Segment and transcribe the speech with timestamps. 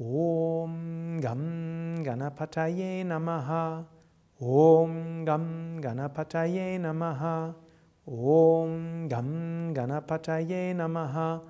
[0.00, 3.84] Om Gam Ganapataye Namaha.
[4.40, 7.54] Om Gam Ganapataye Namaha.
[8.06, 11.40] Om Gam Ganapataye Namaha.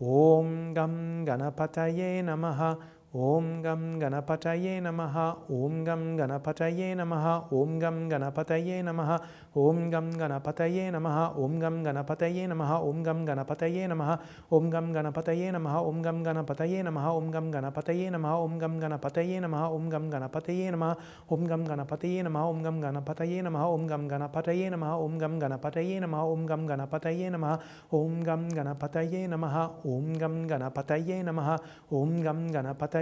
[0.00, 2.76] Om Gam Ganapataye Namaha.
[3.14, 5.16] ओम गम गणपतये नमः
[5.54, 7.26] ओं गम गणपतये नमः
[7.56, 9.10] ओं गम गणपतये नमः
[9.62, 14.14] ओं गम गणपतये नमः ओं गम गणपतये नमः ओं गम गणपतये नमः
[14.52, 20.70] ओं गम गणपतये नमः ओं गम गणपतये नमः ओं गम गणपतये नमः ओं गम गणपतये
[20.70, 24.08] नमः ओं गम गणपतये नमः ओं गम गणपतये नमः ओं गम गणपतये नमः ओं गम
[24.08, 27.58] गणपतये नमः ओं गम गणपतये नमः ओं गम गणपतये नमः
[27.94, 29.58] ओं गम गणपतये नमः
[29.92, 31.56] ओं गम गणपतये नमः
[31.92, 33.01] ओं गम गणपतये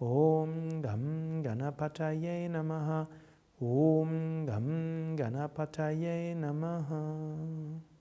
[0.00, 3.06] Om Gam Ganapataye Namaha.
[3.60, 7.97] Om Gam Ganapataye Namaha.